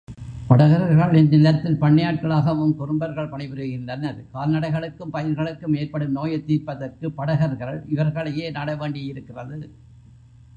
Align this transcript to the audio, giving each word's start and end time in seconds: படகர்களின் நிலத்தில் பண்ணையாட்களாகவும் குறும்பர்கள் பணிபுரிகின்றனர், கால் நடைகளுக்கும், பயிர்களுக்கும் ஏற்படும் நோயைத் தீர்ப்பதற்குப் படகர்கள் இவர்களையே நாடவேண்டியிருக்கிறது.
படகர்களின் 0.47 1.27
நிலத்தில் 1.27 1.77
பண்ணையாட்களாகவும் 1.81 2.73
குறும்பர்கள் 2.75 3.29
பணிபுரிகின்றனர், 3.29 4.17
கால் 4.31 4.51
நடைகளுக்கும், 4.51 5.13
பயிர்களுக்கும் 5.13 5.75
ஏற்படும் 5.75 6.11
நோயைத் 6.11 6.47
தீர்ப்பதற்குப் 6.47 7.15
படகர்கள் 7.15 7.83
இவர்களையே 7.89 8.51
நாடவேண்டியிருக்கிறது. 8.51 9.59